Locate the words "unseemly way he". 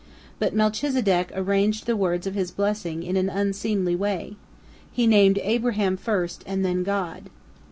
3.29-5.05